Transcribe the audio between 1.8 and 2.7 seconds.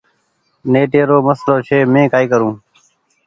مينٚ ڪآئي ڪرون